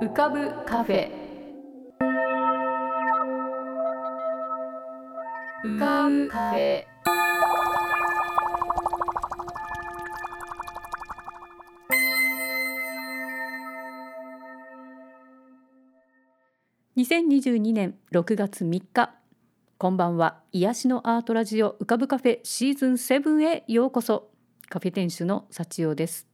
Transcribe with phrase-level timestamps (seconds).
[0.00, 1.08] 浮かぶカフェ。
[5.64, 6.84] 浮かぶカフェ。
[16.96, 19.14] 2022年6月3日。
[19.78, 20.40] こんばんは。
[20.50, 24.32] 癒しのアートラジオ浮かぶカフェシーズン7へようこそ。
[24.68, 26.33] カフェ店主の幸代です。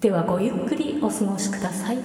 [0.00, 1.98] ではごゆっくりお過ごしください。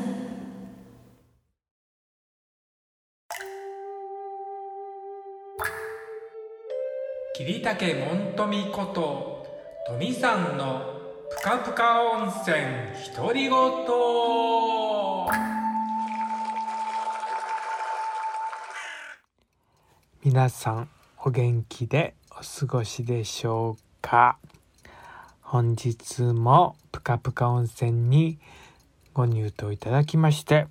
[7.36, 9.46] 桐竹門富こと
[9.86, 10.82] 富さんの
[11.30, 12.58] ぷかぷか温泉
[13.16, 13.54] 独り言。
[20.24, 20.90] 皆さん
[21.24, 24.40] お元気でお過ごしでしょうか？
[25.44, 28.40] 本日もぷかぷか温泉に
[29.14, 30.68] ご入湯いただきまして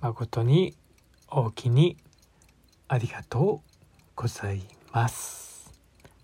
[0.00, 0.74] 誠に
[1.28, 1.96] 大きに
[2.88, 3.70] ありがとう
[4.16, 5.70] ございます。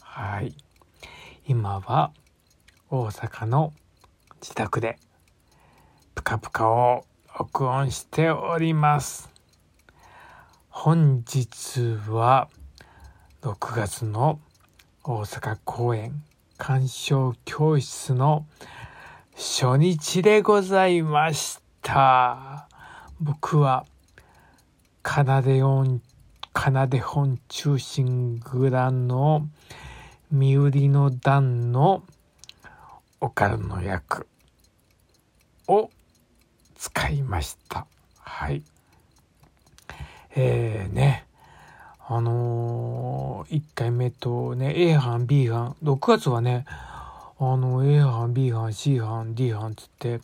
[0.00, 0.54] はい。
[1.46, 2.12] 今は
[2.88, 3.72] 大阪の
[4.40, 4.98] 自宅で
[6.14, 7.04] ぷかぷかを
[7.38, 9.30] 録音しております。
[10.70, 12.48] 本日は
[13.42, 14.40] 6月の
[15.04, 16.24] 大阪公演
[16.60, 18.46] 鑑賞教室の
[19.34, 22.68] 初日でございました
[23.18, 23.86] 僕は
[25.02, 26.02] カナデオン
[26.52, 29.48] カナデ本中心グラの
[30.30, 32.04] 身売りの段の
[33.22, 34.26] オカルの役
[35.66, 35.90] を
[36.76, 37.86] 使いました。
[38.18, 38.62] はい。
[40.36, 41.24] えー、ね、
[42.12, 50.20] あのー、1回目とね、A 班、B 班、6月はね、あの、A 班、B 班、C 班、D 班つって、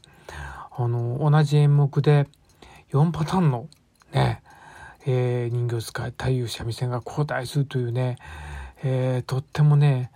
[0.77, 2.27] あのー、同じ演目で
[2.91, 3.69] 4パターンの
[4.13, 4.43] ね、
[5.07, 8.17] えー、人形使い、太夫三味線が交代するというね、
[8.83, 10.11] えー、とってもね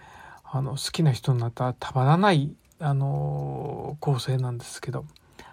[0.44, 5.04] あの好きな人になったらたまらない、あの構成なんですけど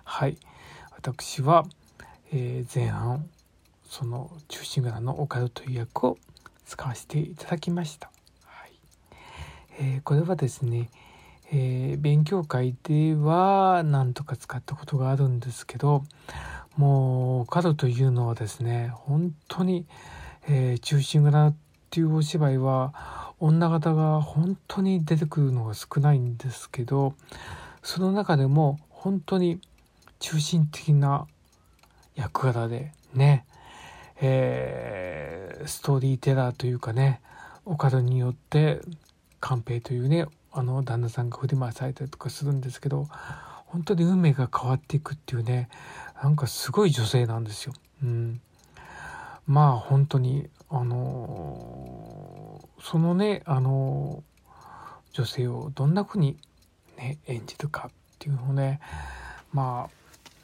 [0.03, 0.37] はい。
[0.95, 1.65] 私は、
[2.33, 3.29] え、前半
[3.87, 6.17] その中心蔵のオカルという役を
[6.65, 8.11] 使わせていただきました。
[8.45, 8.71] はい
[9.79, 10.89] えー、これはですね、
[11.51, 16.03] えー、勉強会では何とか使ったことがあるんですけど
[16.75, 19.85] もうオカルというのはですね本当に、
[20.47, 21.55] えー、中心蔵っ
[21.89, 27.13] ていうお芝居は女方が本当に出てくるのが少ないんですけど
[27.81, 29.61] その中でも本当に
[30.19, 31.27] 中心的な
[32.15, 33.45] 役柄でね、
[34.19, 37.21] えー、ストーリーテラーというかね
[37.65, 38.81] 岡田によって
[39.39, 43.07] 寛平というねあの旦那さんが振り回されたりとかするんですけど
[43.67, 45.69] 本当に運命が変わっていくっていうね
[46.21, 47.73] なんかすごい女性なんですよ。
[48.01, 48.41] うん、
[49.45, 54.23] まあ本当にあのそのねあの
[55.11, 56.37] 女性をどんな風に
[56.97, 58.79] ね演じるかっていうのをね
[59.51, 59.96] まあ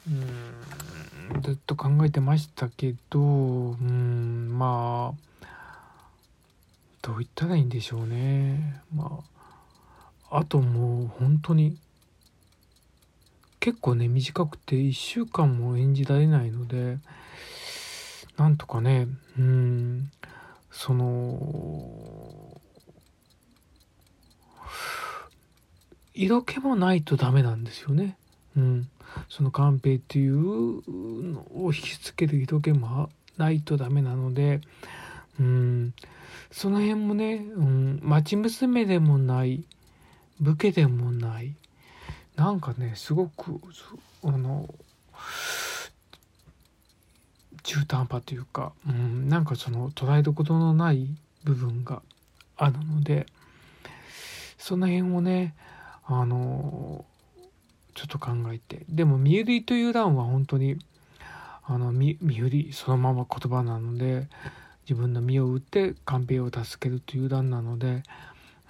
[0.08, 5.46] うんずっと考えてましたけどうんまあ
[7.02, 9.20] どう言ったらいいんでしょうねま
[10.30, 11.76] ああともう本当に
[13.60, 16.98] 結構ね短くて1週間も演じられないので
[18.36, 19.06] なんとかね
[19.38, 20.10] うん
[20.70, 22.60] その
[26.14, 28.16] 色気もないとダメなんですよね。
[28.56, 28.88] うん、
[29.28, 30.82] そのカンペっていう
[31.32, 34.60] のを引きつける色気もないとダメなので、
[35.40, 35.94] うん、
[36.50, 39.64] その辺もね、うん、町娘でもない。
[40.40, 41.54] 武家でもない。
[42.36, 43.60] なんかねすごく
[44.24, 44.68] あの
[47.62, 51.08] 中途半端というか、うん、なんかその捉えどころのない
[51.44, 52.02] 部分が
[52.56, 53.26] あるので
[54.58, 55.54] その辺をね
[56.06, 57.04] あの
[57.94, 58.84] ちょっと考えて。
[58.88, 60.78] でも「身売り」という欄は本当に
[61.64, 64.28] あの身売りそのまま言葉なので
[64.82, 68.02] 自分の身を売って官兵を助けるという欄なので、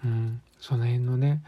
[0.05, 1.43] うん、その辺のね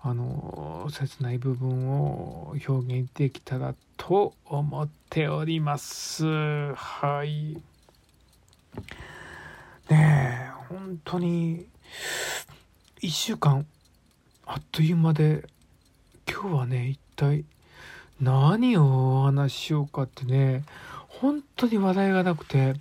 [0.00, 6.24] あの切ない部分を表現できたらと思っております。
[6.74, 7.60] はい。
[9.90, 11.66] ねえ本当に
[13.02, 13.66] 1週間
[14.46, 15.44] あっという間で
[16.30, 17.44] 今日はね体
[18.20, 20.64] 何をお話ししようかってね
[21.08, 22.74] 本当に話題がなくて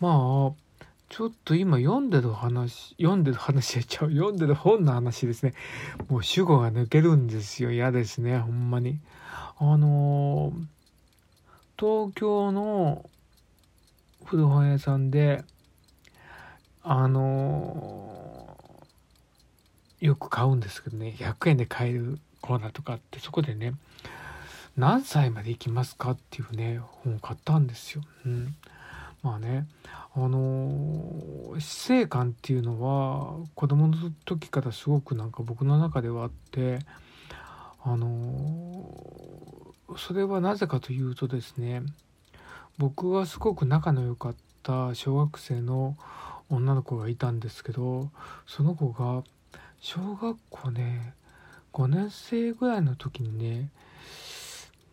[0.00, 0.70] まあ
[1.10, 4.12] ちょっと今読んでる話、読んでる話やっちゃう。
[4.12, 5.54] 読んでる本の話ですね。
[6.08, 7.72] もう主語が抜けるんですよ。
[7.72, 8.38] 嫌ですね。
[8.38, 9.00] ほんまに。
[9.58, 10.54] あのー、
[11.76, 13.10] 東京の
[14.24, 15.42] 古本屋さんで、
[16.84, 23.74] あのー、よく買うんですけどね、100円で買えるコーナーとかあって、そこでね、
[24.76, 28.02] 何歳まで行きますかっていうね、本を買ったんですよ。
[28.24, 28.54] うん。
[29.22, 29.66] まあね、
[30.14, 36.80] あの死生観っていうのは子供の時からすごくなんか僕の中ではあって
[37.84, 38.84] あの
[39.96, 41.82] それはなぜかというとですね
[42.76, 44.34] 僕がすごく仲の良かっ
[44.64, 45.96] た小学生の
[46.48, 48.10] 女の子がいたんですけど
[48.46, 49.22] その子が
[49.80, 51.14] 小学校ね
[51.72, 53.70] 5年生ぐらいの時にね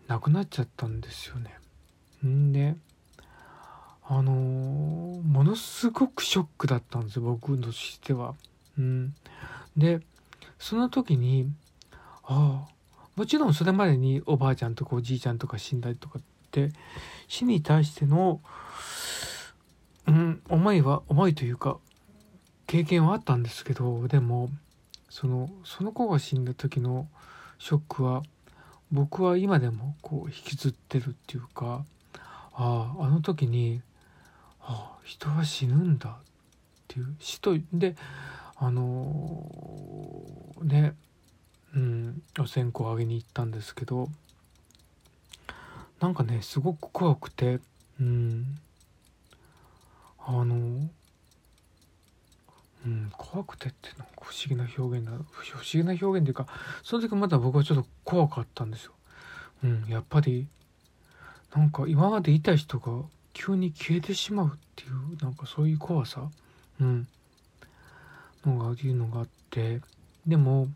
[0.07, 1.57] 亡くなっちゃったんですよね。
[2.25, 2.75] んで
[4.03, 8.35] あのー、ものすごくショックだったんですよ僕としては。
[8.77, 9.15] うん、
[9.75, 10.01] で
[10.59, 11.51] その時に
[12.23, 12.77] ああ
[13.15, 16.21] もちろんそれまでにおばあちゃんとかおじいちゃんとか死んだりとかっ
[16.51, 16.71] て
[17.27, 18.41] 死に対しての、
[20.07, 21.77] うん、思いは思いというか
[22.67, 24.49] 経験はあったんですけどでも
[25.09, 27.07] そのその子が死んだ時の
[27.59, 28.23] ショックは
[28.91, 31.85] 僕は今でもこう引きずってるっていうか
[32.53, 33.81] あああの時に
[34.61, 36.13] あ人は死ぬんだっ
[36.87, 37.95] ていう死とで
[38.55, 40.93] あのー、ね
[41.75, 44.09] うんお線香をあげに行ったんですけど
[45.99, 47.59] なんかねすごく怖くて
[47.99, 48.57] うん
[50.19, 50.89] あの
[52.87, 56.47] うん怖くてってなんか不思議な表現な不思議な表現っていうか
[56.83, 58.93] その時まだ僕はちょっと怖かったんですよ。
[59.63, 60.47] うん、やっぱり
[61.53, 63.03] なんか今までいた人が
[63.33, 66.29] 急に消えてしまうっていうなんかそういう怖さ、
[66.79, 67.07] うん、
[68.45, 69.81] のがいうのがあって
[70.25, 70.67] でも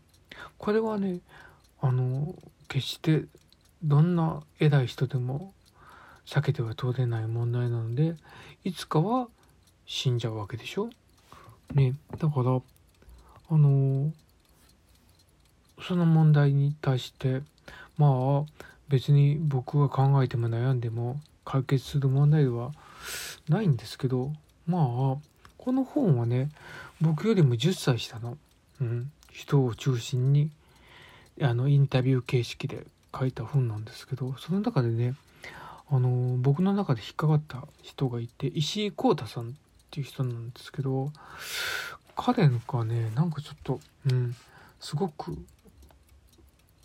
[0.58, 1.20] これはね
[1.80, 2.34] あの
[2.68, 3.24] 決して
[3.82, 5.54] どんな偉い人でも
[6.26, 8.16] 避けては通れない問題なので
[8.64, 9.28] いつかは
[9.86, 10.90] 死んじゃうわけでしょ。
[11.74, 12.60] ねだから
[13.50, 14.12] あの
[15.80, 17.42] その問題に対して
[17.98, 22.72] まあ別に僕が考えても悩んでも解決する問題では
[23.48, 24.32] ないんですけど
[24.66, 25.16] まあ
[25.58, 26.50] この本はね
[27.00, 28.36] 僕よりも10歳下の、
[28.80, 30.50] うん、人を中心に
[31.40, 32.84] あのインタビュー形式で
[33.18, 35.14] 書いた本なんですけどその中でね
[35.90, 39.56] あの僕の中で引っかかった人がいて石井浩太さん
[39.92, 41.12] っていう人なんですけど
[42.16, 43.78] 彼がねなんかちょっと、
[44.10, 44.34] うん、
[44.80, 45.36] すごく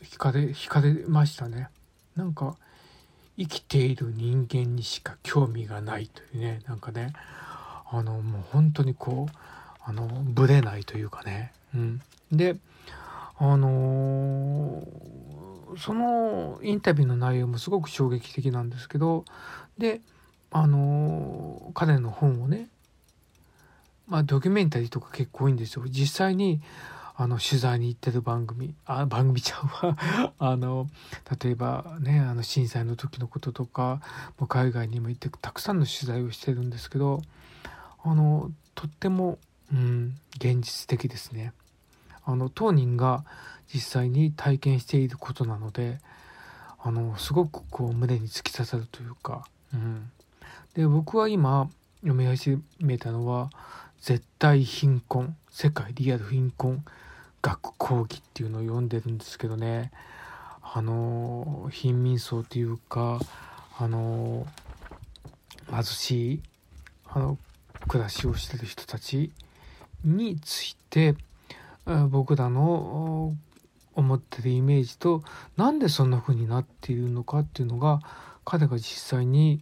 [0.04, 1.70] 惹かれ惹かれましたね。
[2.18, 2.58] なんか
[3.38, 7.14] 生きている人間にしか興味がないというねなんかね
[7.90, 9.36] あのもう本当にこう
[9.86, 12.02] あのぶれないというかね、うん、
[12.32, 12.58] で
[13.38, 19.24] あのー、そのインタビューの内容もすごく衝撃的なんですけど
[19.78, 20.02] で
[20.52, 22.68] あのー、彼の本をね
[24.08, 25.86] まあドキュメンタリーとか結構多いんですよ。
[25.88, 26.62] 実際に
[27.20, 29.98] あの取材に行ってる番組あ番組ちゃんは
[30.38, 30.88] あの
[31.42, 34.02] 例えばねあの震災の時のこととか
[34.38, 37.24] もう海外にも行ってたくさんの取材をしてるんですけど
[38.04, 39.40] あのとっても、
[39.74, 41.54] うん、現実的ですね。
[42.24, 43.26] あの当人が
[43.74, 46.00] 実際に体験していることなので
[46.78, 50.12] あのすごくこう胸に突き刺さるというか、うん、
[50.76, 51.70] で僕は今
[52.02, 53.50] 読み始めたのは
[54.02, 56.84] 「絶対貧困世界リアル貧困
[57.42, 59.92] 学講義っていうのを読んでるんですけどね。
[60.62, 63.20] あの貧民層というか
[63.80, 64.46] あの
[65.72, 66.42] 貧しい
[67.06, 67.38] あの
[67.88, 69.32] 暮らしをしてる人たち
[70.04, 71.16] について
[72.10, 73.34] 僕らの
[73.96, 75.24] 思ってるイメージと
[75.56, 78.02] なんでそんな風になっているのかっていうのが
[78.44, 79.62] 彼が実際に、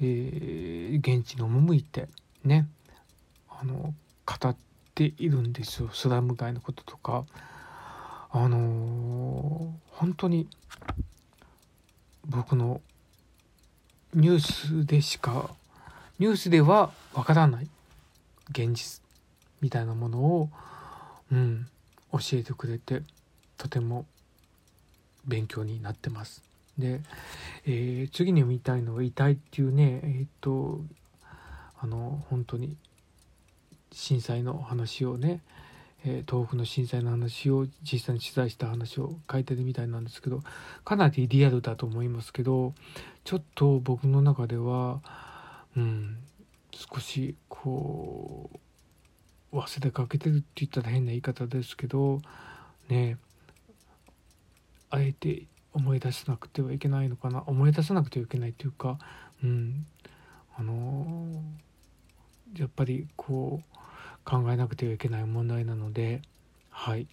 [0.00, 2.08] えー、現地に赴いて
[2.44, 2.68] ね
[3.62, 3.94] あの
[4.26, 4.56] 語っ
[4.94, 7.24] ているんですよスラム街のこととか
[8.30, 10.48] あのー、本当に
[12.26, 12.80] 僕の
[14.14, 15.50] ニュースでしか
[16.18, 17.68] ニュースではわからない
[18.50, 19.00] 現実
[19.60, 20.50] みたいなものを、
[21.30, 21.68] うん、
[22.12, 23.02] 教えてくれて
[23.58, 24.06] とても
[25.24, 26.42] 勉強になってます。
[26.76, 27.00] で、
[27.64, 30.80] えー、次に見たいのは「痛い」っていうねえー、っと
[31.78, 32.76] あの本当に
[33.92, 35.40] 震災の話をね、
[36.04, 40.42] えー、東北の震災の話を実際に取材した話を書いてるみたいなんですけど
[40.84, 42.74] かなりリアルだと思いますけど
[43.24, 45.00] ちょっと僕の中では
[45.76, 46.16] うん
[46.74, 48.50] 少しこ
[49.52, 52.20] う忘れかけてるって言ったら変な言い方ですけど
[52.88, 53.18] ね
[54.90, 55.44] あえて
[55.74, 58.98] 思い出さなくてはいけないのかな思い出さなくてはいけないというか
[59.42, 59.86] うん
[60.56, 61.42] あの
[62.56, 63.78] やっぱりこう
[64.24, 66.22] 考えなくてはいけない問題なので
[66.70, 67.06] はい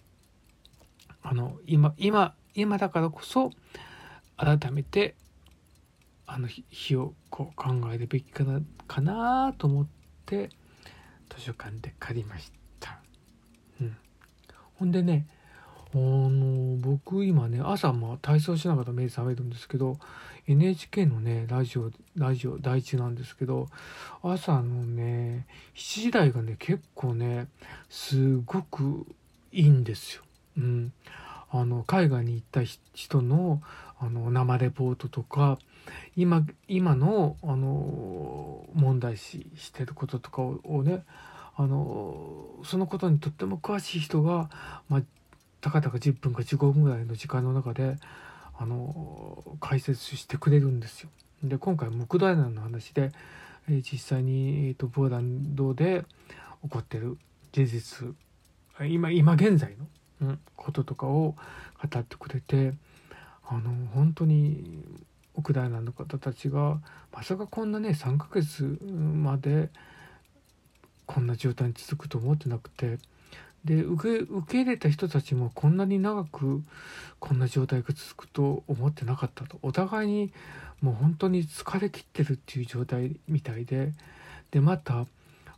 [1.22, 3.50] あの今今今だからこそ
[4.36, 5.14] 改めて
[6.26, 9.86] あの日をこう考えるべきかなかなと思っ
[10.26, 10.50] て
[11.28, 13.00] 図書館で借りました。
[13.80, 13.96] うん、
[14.76, 15.26] ほんでね
[15.92, 19.98] あの僕今ね朝まあ体操しながら目覚めるんですけど
[20.46, 23.68] NHK のねラジオラジオ第一なんですけど
[24.22, 27.48] 朝のね7時台がね結構ね
[27.88, 29.06] すごく
[29.52, 30.22] いいんですよ。
[30.58, 30.92] うん、
[31.50, 32.62] あの海外に行った
[32.94, 33.60] 人の
[33.98, 35.58] あの生レポートとか
[36.16, 41.04] 今今のあの問題視してることとかをね
[41.56, 44.48] あのそのことにとっても詳しい人が、
[44.88, 45.02] まあ、
[45.60, 47.96] たかたか10分か15分ぐらいの時間の中で
[48.58, 51.10] あの解説してくれるんですよ。
[51.42, 53.12] で今回ウクライナの話で、
[53.68, 56.04] 実際に、えーと、ポーランドで
[56.62, 57.16] 起こってる
[57.52, 58.14] 事実
[58.88, 59.86] 今今現在の、
[60.28, 61.36] うん、こととかを
[61.80, 62.74] 語ってくれて
[63.46, 64.82] あの本当に
[65.36, 66.80] ウクライナの方たちが
[67.12, 69.68] まさかこんなね3ヶ月まで
[71.06, 72.98] こんな状態に続くと思ってなくて
[73.64, 76.62] で受け受け入れた人たちもこんなに長く
[77.18, 79.58] こんな状態が続くと思ってなかったと。
[79.62, 80.32] お互いに
[80.80, 83.92] もう本当に疲れきってるっていう状態みたいで。
[84.50, 85.06] でまた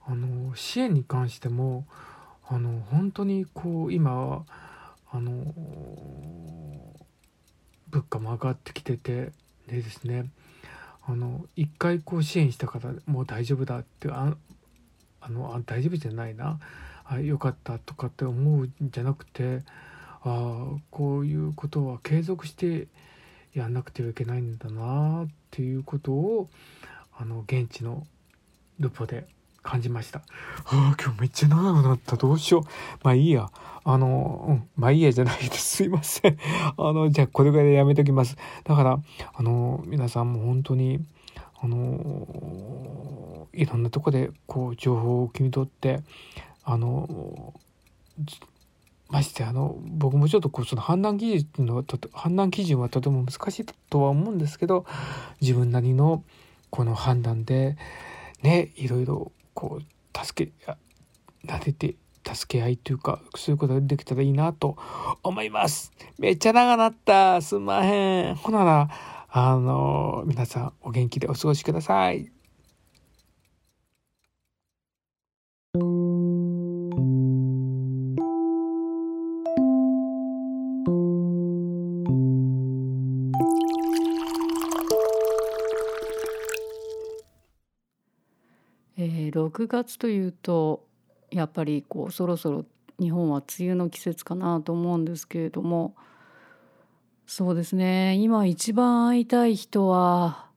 [0.07, 1.87] あの支援に関しても
[2.49, 4.45] あの本当にこう今
[5.11, 5.31] あの
[7.91, 9.33] 物価も上がってきてて
[9.69, 10.27] でですね
[11.07, 14.35] あの一回こう支援したからもう大丈夫だってあ
[15.23, 16.59] あのあ大丈夫じゃないな
[17.05, 19.63] あよかったとかって思うんじゃなくて
[20.23, 22.89] あこういうことは継続して
[23.55, 26.49] やんなくてはいけないんだなっていうことを
[27.17, 28.07] あの現地の
[28.79, 29.27] ルポで
[29.63, 30.21] 感じました。
[30.67, 32.17] ああ、今日めっちゃ長くなった。
[32.17, 32.63] どうしよう。
[33.03, 33.49] まあいいや。
[33.85, 35.77] あの、うん、まあいいやじゃないです。
[35.79, 36.39] すいません。
[36.77, 38.37] あの、じゃあこれぐらいでやめときます。
[38.65, 39.01] だから、
[39.33, 41.05] あの、皆さんも本当に、
[41.63, 46.01] あの、いろんなとこでこう情報を汲み取って、
[46.65, 47.55] あの
[49.09, 54.87] ましてあの僕もちょっとこうその判断技術の判断基準はとても難しいとは思うんですけど
[55.41, 56.25] 自分なりの
[56.71, 57.77] この判断で
[58.43, 60.53] ねいろいろこう助け
[61.45, 64.77] なでて助け合いというかそういうことができたらいいなと
[65.23, 65.93] 思います。
[66.19, 68.35] めっちゃ長なったすんまへん。
[68.37, 68.89] ほなら
[69.35, 72.31] あの皆さんお元気でお過ごしください。
[89.31, 90.87] 6月というと
[91.31, 92.67] やっぱりこうそろそろ
[93.01, 95.95] 日本は梅雨の季節かなと思うんですけれども
[97.35, 100.51] そうですね今一番会いたい人は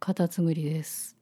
[0.00, 1.16] カタツムリです。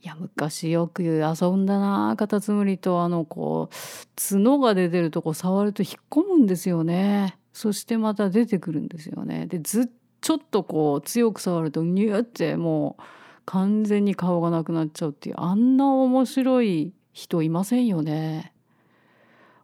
[0.00, 3.74] いや昔よく遊んだなカタツムリとあのこう
[4.16, 13.02] 角が出てるとこ触ると引っ込むんですよねそしてまた出てくるんですよねでずちょっとこう強く触るとニューってもう
[13.46, 18.52] 完全に顔がなくなっちゃうっていうあんな面白い人いませんよね。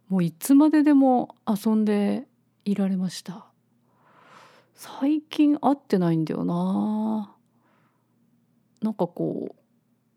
[0.09, 2.27] もういつまででも遊んで
[2.65, 3.45] いられました。
[4.73, 7.33] 最近会ってないんだよな。
[8.81, 9.55] なんかこ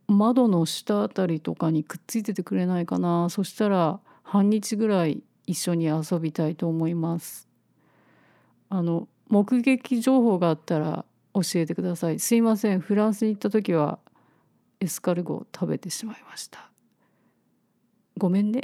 [0.08, 3.30] う窓の下あたりとかにくっついててくれないかな。
[3.30, 7.48] そしたら半日ぐらい一緒に遊びたいと思います。
[8.70, 13.98] あの目撃情報があったら教えてくださいすいませんフランスに行った時は
[14.80, 16.70] エスカルゴを食べてしまいました
[18.16, 18.62] ごめんね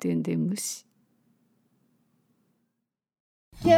[0.00, 0.86] でんでん虫
[3.66, 3.70] え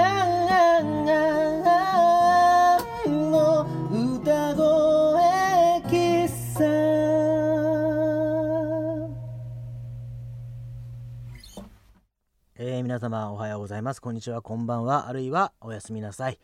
[12.81, 14.01] ー、皆皆様おはようございます。
[14.01, 14.41] こんにちは。
[14.41, 15.07] こんばんは。
[15.07, 16.39] あるいはおやすみなさい。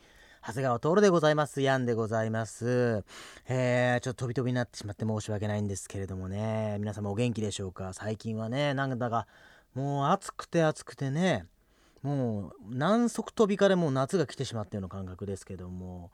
[0.47, 1.63] 長谷川徹でございます。
[1.63, 3.07] ヤンでございます。
[3.49, 6.77] えー、ちょっと飛び飛びになってしまって申し訳ないんですけれどもね。
[6.79, 7.95] 皆様お元気でしょうか？
[7.95, 9.27] 最近はねなんだか
[9.73, 11.47] もう暑くて暑くてね。
[12.03, 16.11] もう何足飛びかでもう夏が来てしまったような感覚ですけども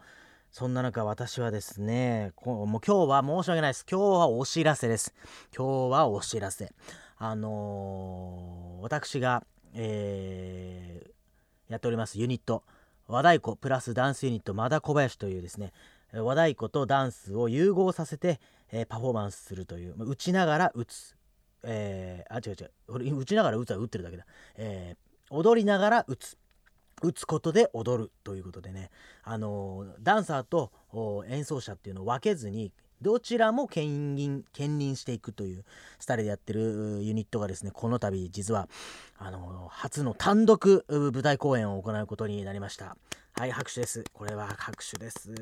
[0.51, 3.87] そんな中私はですねもう今日は申し訳ないです。
[3.91, 5.15] 今日はお知らせです。
[5.55, 6.73] 今日はお知らせ。
[7.19, 12.63] あのー、私が、えー、やっておりますユニット
[13.09, 15.73] 和太鼓プラスダンスユニットまだ小林というですね
[16.13, 18.41] 和太鼓とダンスを融合させて、
[18.73, 21.17] えー、パフォーマンスするという打ちながら打つ、
[21.65, 23.19] えー、あ違う違う。
[23.19, 24.25] 打ちながら打つは打ってるだけだ、
[24.57, 26.37] えー、踊りながら打つ。
[27.01, 28.91] 打つことで踊るということでね。
[29.23, 30.73] あのダンサーと
[31.29, 35.65] 演奏者っていうのを分けずにどちらも兼任兼任していくという
[36.01, 38.69] スタイルでやってるユニットがですねこの度実は
[39.17, 42.97] あの初の単独舞台公演を行うことになりました。
[43.33, 44.05] はい拍手です。
[44.13, 45.33] これは拍手です。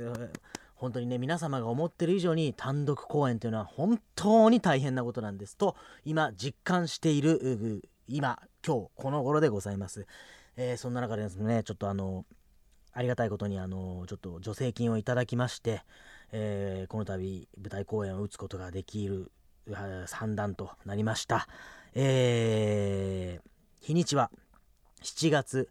[0.75, 5.75] 本当にね皆様が思ってる以上に単独公演というのは本当に大変なことなんですと
[6.05, 10.07] 今実感している今今日この頃でございます、
[10.57, 12.25] えー、そんな中でですねちょっとあの
[12.93, 15.83] ありがたいことにあのちょっと助成金をいただきまして
[16.33, 19.31] えー、この度舞台公演を打つことができる
[20.07, 21.49] 算段となりました、
[21.95, 24.31] えー、日にちは
[25.03, 25.71] 7月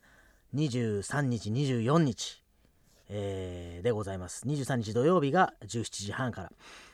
[0.53, 2.43] 23日24日、
[3.09, 4.45] えー、でございます。
[4.45, 6.51] 23日土曜日が17時半から。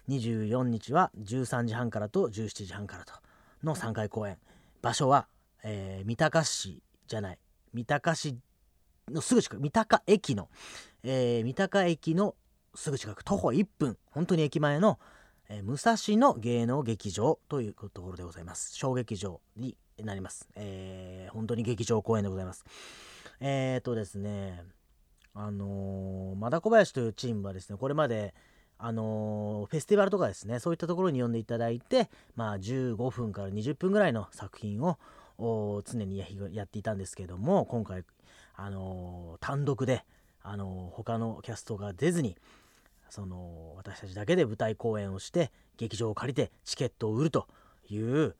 [0.09, 3.13] 24日は13時半からと17時半からと
[3.63, 4.37] の3回公演。
[4.81, 5.27] 場所は、
[5.63, 7.39] えー、三鷹市じゃない。
[7.73, 8.37] 三鷹市
[9.09, 10.49] のすぐ近く三鷹駅の、
[11.03, 12.35] えー、三鷹駅の
[12.75, 14.99] すぐ近く徒歩1分本当に駅前の、
[15.49, 18.75] えー、武蔵野芸能劇場というところでございます。
[18.75, 22.65] 小劇場になります、えー、本当に劇場公演でございます。
[23.39, 24.63] えっ、ー、とですね
[25.33, 28.33] あのー、まだ小林というチームはですねこれまで
[28.83, 34.97] あの、フェスティバルとかですねそういったところに呼んでいただいてまあ15分から20分ぐらいの作品を
[35.85, 38.03] 常にやっていたんですけども今回
[38.55, 40.03] あの単独で
[40.43, 42.37] あの他のキャストが出ずに
[43.09, 47.47] その私たちだけで舞台公演をして劇場を借りてチケットを売ると
[47.89, 48.35] いう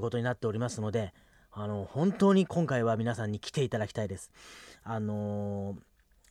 [0.00, 1.12] ことになっておりますので
[1.52, 4.30] あの本当に今回は皆さんに来ていただきたいです。
[4.82, 5.76] あの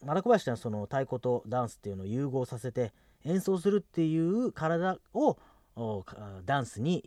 [0.04, 2.94] マラコバシはその太鼓とダンスっていうのを融合させて
[3.26, 5.38] 演奏するっていう体を
[6.46, 7.04] ダンスに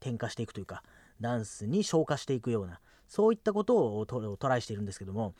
[0.00, 0.82] 転化していくというか
[1.20, 5.34] ダンスに昇華していくようなそういったことをトライしているんですけども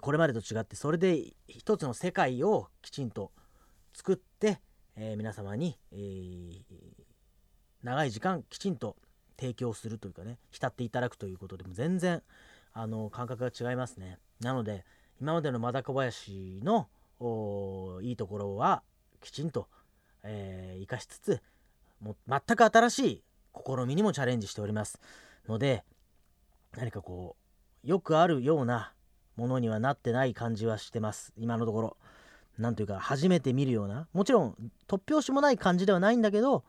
[0.00, 3.32] これまでと違ってそれで一つの世界をきちんと
[3.92, 4.60] 作って、
[4.96, 5.78] え、皆様に、
[7.82, 8.96] 長い時間きちんと
[9.38, 12.22] 提供するというかね浸っていただくということでも全然
[12.72, 14.18] あの感覚が違いますね。
[14.40, 14.84] なので
[15.20, 16.88] 今までのマダ小林の
[18.02, 18.82] いいところは
[19.20, 19.68] きちんと、
[20.22, 21.40] えー、生かしつつ
[22.00, 23.22] もう全く新しい
[23.54, 25.00] 試みにもチャレンジしております。
[25.48, 25.84] ので
[26.76, 27.36] 何かこ
[27.84, 28.92] うよくあるような
[29.36, 31.32] ものにはなってない感じはしてます。
[31.36, 31.96] 今のところ。
[32.58, 34.06] 何というか初めて見るような。
[34.12, 36.64] もちろん突拍子もない感じではないんだけど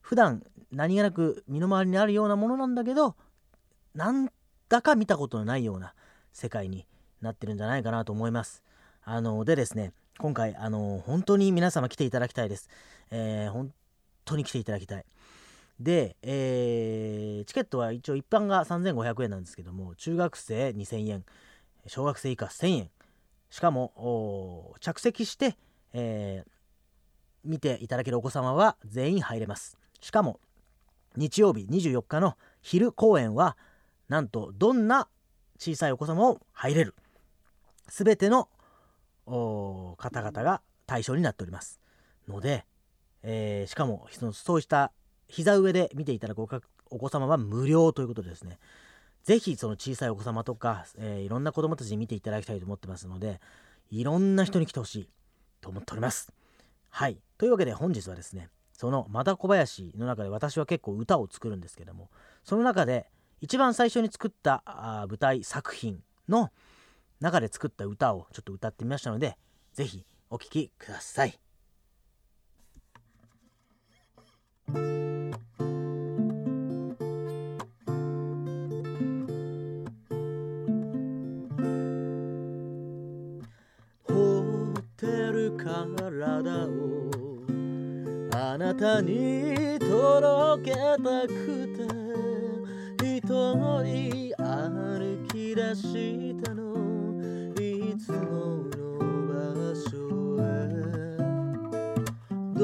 [0.00, 3.16] 普段何気なく身の回りにあるようなものなんだけど
[3.94, 4.30] なん
[4.68, 5.94] だか見たことのないような
[6.32, 6.86] 世界に
[7.22, 8.62] なってるんじゃないかなと思います。
[9.04, 12.68] あのでですね今回あの本当に皆様来ていただきたいです、
[13.10, 13.72] えー、本
[14.24, 15.04] 当に来ていただきたい。
[15.78, 21.24] で、えー、チケットは一応一般が3500円なんですけども中学生2000円
[21.86, 22.90] 小学生以下1000円。
[23.48, 25.56] しかも着席して、
[25.92, 26.50] えー、
[27.44, 29.76] 見ていただけるお子様は全員入れます。
[30.00, 30.38] しかも
[31.16, 33.56] 日曜日24日の昼公演は
[34.08, 35.08] なんとどんな
[35.58, 36.94] 小さいお子様も入れる。
[37.88, 38.48] 全ての
[39.98, 41.80] 方々が対象になっております
[42.28, 42.64] ので、
[43.22, 44.92] えー、しかもそうした
[45.28, 46.42] 膝上で見ていただく
[46.90, 48.58] お子様は無料ということでですね。
[49.22, 53.38] ぜひその小さいお子様とか、えー、いろんな子供たちに見ていただきたいと思ってますので
[53.90, 55.08] いろんな人に来てほしい
[55.60, 56.32] と思っております。
[56.88, 57.18] はい。
[57.38, 62.08] というわけで本日はですねそのまだ小林の中で私は結構歌を作るんですけども
[62.44, 66.50] その中で一番最初に作ったあ舞台作品の
[67.20, 69.36] 中で作った歌をちょっと歌ってみましたので
[69.74, 71.38] ぜひお聴きください。
[86.30, 87.10] 体を
[88.34, 91.84] あなたに届けたくて
[93.04, 93.22] 一
[93.84, 96.69] 人歩き出したの
[98.10, 98.78] つもの
[99.28, 99.32] 場
[99.76, 99.88] 所
[100.42, 100.42] へ
[102.58, 102.60] ど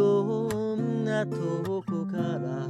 [0.75, 1.37] んなと
[1.87, 2.67] こから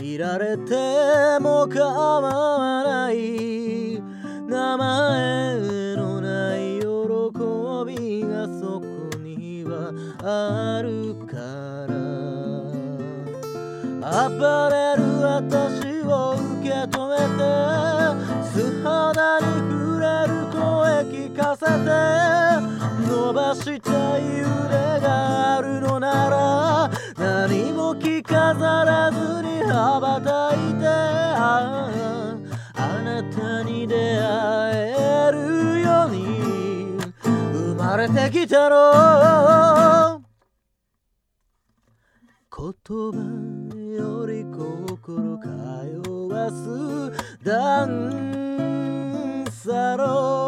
[0.00, 4.00] 見られても構わない。
[4.46, 6.84] 名前のない喜
[7.86, 8.86] びがそこ
[9.18, 11.36] にはあるか
[11.88, 11.98] ら。
[14.28, 15.09] 暴れる
[21.60, 21.72] せて
[23.06, 24.48] 伸ばしたい腕
[25.00, 29.50] があるのなら何も聞かされずに。
[29.70, 31.86] 羽ばたいてあ
[32.74, 36.10] ああなたに出会えるよう。
[36.10, 40.22] に生まれてきたの
[42.56, 42.72] 言
[43.12, 43.18] 葉
[43.96, 45.48] より心通
[46.32, 46.64] わす
[47.44, 50.39] ダンサロン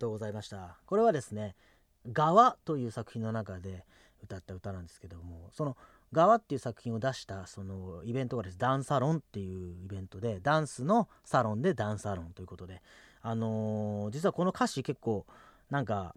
[0.00, 0.78] とうございました。
[0.86, 1.54] これはですね
[2.12, 3.84] 「側」という作品の中で
[4.22, 5.76] 歌った歌なんですけどもその
[6.12, 12.82] 「側」っていう作品を出したそのイベントがですダンサロンっていうイベントでダンスのサロンでダンサロンということで
[13.22, 15.26] あのー実はこの歌詞結構
[15.70, 16.14] なんか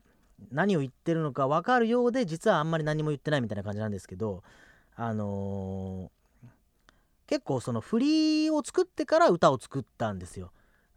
[0.51, 4.43] 何を言ってるのか分かるようで実はあんまり何も言ってないみたいな感じなんですけど
[4.95, 6.47] あのー
[7.25, 10.51] 結構その振りを作ってから歌を作ったんですよ。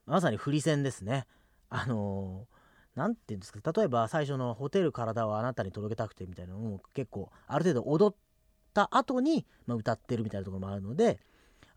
[0.06, 1.26] まさに振り線ですね。
[1.70, 2.55] あのー
[2.96, 3.72] なんて言うんですか？
[3.72, 8.16] 例えば最初の「ホテル体をあなたに届けたくて」みたいなのも結構ある程度踊っ
[8.74, 11.20] た後に、まあ、歌ってるみたいなところもあるので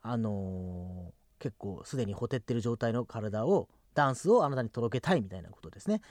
[0.02, 6.02] あのー結構すでにほてってる状態の体をダンスをあなたに届けたいみたいなことですね。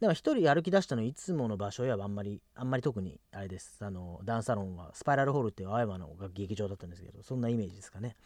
[0.00, 8.16] でも一人歩き出したのいつもの場所へはあんまりあんまり特にあれですあのダンスサロンはスパイラルホールっていう青山の劇場だったんですけどそんなイメージですかね。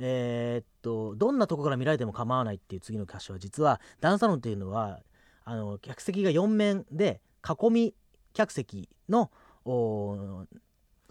[0.00, 5.00] えーっとどんなとこから見られても構わないっていう次の歌詞は実はダンサロンっていうのは
[5.44, 7.94] あの客席が4面で囲み
[8.32, 9.30] 客席の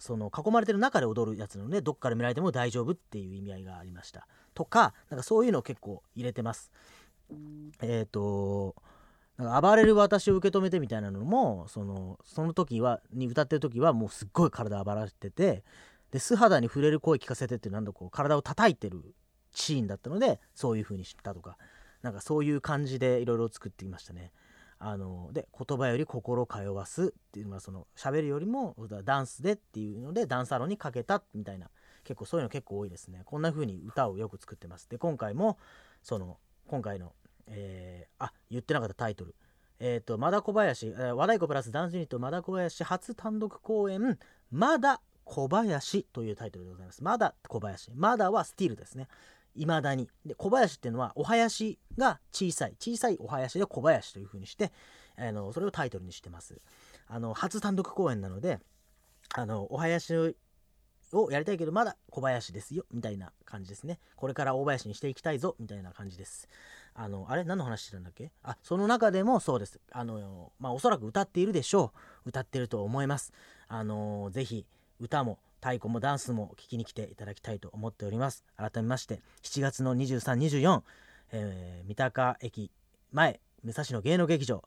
[0.00, 4.26] その囲まれてる中で踊るやつなのでどっから見られても大丈夫っていう意味合いがありました。
[4.54, 6.70] とかなんかそういうのを結構入れてます。
[7.82, 8.74] えっ、と
[9.36, 15.62] なんか暴れる私を受け止めてみたいなのもそのその時はに歌ってる時はもうすっごい体暴らしてて
[16.10, 19.14] で素肌に触れる声聞かせてっていうなんだこう体を叩いてる
[19.52, 21.56] シーンだったのでそういう風にしたとか
[22.02, 24.32] なんかそういう感じでいろいろ作ってきましたね。
[24.82, 31.68] あので言葉より心通わすっていうのはその喋るよりもダンスでっていうのでダンサロンにかけたみたいな
[32.02, 33.20] 結構そういうの結構多いですね。
[33.26, 34.88] こんな風に歌をよく作ってます。
[34.88, 35.58] で今回も
[36.02, 37.12] その今回の、
[37.46, 39.34] えーあ言ってなかったタイトル。
[39.80, 44.18] えっ、と和田小林、えー和太鼓プラスダンスユニット和田小林初単独公演
[44.50, 47.04] まだ小林というタイトルでございます。
[47.04, 47.92] まだ小林。
[47.94, 49.06] まだはスティールですね。
[49.54, 50.08] いまだに。
[50.26, 52.74] で小林っていうのはお囃子が小さい。
[52.80, 54.72] 小さいお囃子で小林という風にして
[55.16, 56.60] あのそれをタイトルにしてます。
[57.06, 58.58] あの初単独公演なので
[59.32, 60.36] あのお囃子
[61.16, 62.84] をやりたいけどまだ小林ですよ。
[62.92, 64.00] みたいな感じですね。
[64.16, 65.54] これから大林にしていきたいぞ。
[65.60, 66.48] みたいな感じです。
[66.94, 67.44] あのあれ？
[67.44, 68.32] 何の話してたんだっけ？
[68.42, 69.78] あその中でもそうです。
[69.92, 71.92] あのまあおそらく歌っているでしょ
[72.26, 72.30] う。
[72.30, 73.32] 歌ってると思います。
[73.68, 74.66] あのぜひ
[75.00, 78.44] 歌も太鼓もダンスも聴きに来ていただきたいと思っております。
[78.56, 80.82] 改めまして7月の2324、
[81.32, 82.70] えー三鷹駅
[83.12, 84.62] 前武蔵野芸能劇場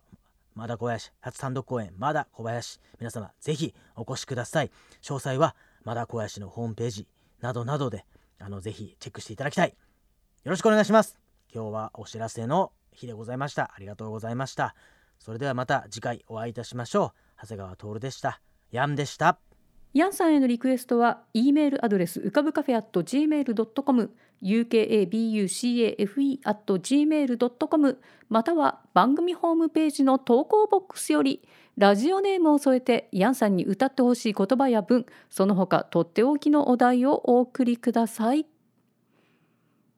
[0.55, 4.71] まだ小林初単独公演まだ小林皆様ぜひお越しください。
[5.01, 7.07] 詳細はまだ小林のホームページ
[7.41, 8.05] などなどで
[8.39, 9.69] あのぜひチェックしていただきたい。
[9.69, 11.17] よろしくお願いします。
[11.53, 13.71] 今日はお知らせの日でございました。
[13.75, 14.75] ありがとうございました。
[15.19, 17.41] それではまた次回お会いいたしましょう。
[17.41, 18.41] 長谷川徹でした。
[18.71, 19.52] ヤンでした。
[19.93, 38.47] ヤンさんへのリクエストは E メールアドレスうかぶカフェ at gmail.com ukabucafe at gmail.com または番組ホームページの投稿ボックスよりラジオネームを添えてヤンさんに歌ってほしい言葉や文その他とっておきのお題をお送りください。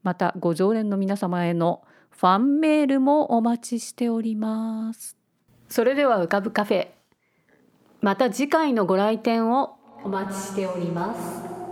[0.04, 5.18] またご常連の皆様へのファンメールもお待ちしております。
[5.70, 6.90] それでは浮かぶカフェ。
[8.02, 11.65] また次回のご来店をお待ちしております。